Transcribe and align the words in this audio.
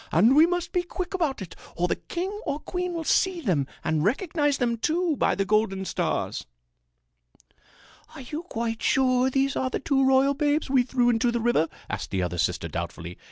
"And 0.11 0.35
we 0.35 0.47
must 0.47 0.71
be 0.71 0.81
quick 0.81 1.13
about 1.13 1.43
it 1.43 1.55
or 1.75 1.87
the 1.87 1.95
king 1.97 2.31
or 2.43 2.59
queen 2.59 2.95
will 2.95 3.03
see 3.03 3.39
them 3.39 3.67
and 3.83 4.03
recognize 4.03 4.57
them, 4.57 4.77
too, 4.77 5.15
by 5.15 5.35
the 5.35 5.45
golden 5.45 5.85
stars." 5.85 6.47
"Are 8.15 8.21
you 8.21 8.41
quite 8.41 8.81
sure 8.81 9.29
these 9.29 9.55
are 9.55 9.69
the 9.69 9.77
two 9.79 10.03
royal 10.03 10.33
babes 10.33 10.71
we 10.71 10.81
threw 10.81 11.11
into 11.11 11.31
the 11.31 11.39
river?" 11.39 11.67
asked 11.87 12.09
the 12.09 12.23
other 12.23 12.39
sister 12.39 12.67
doubtfully. 12.67 13.19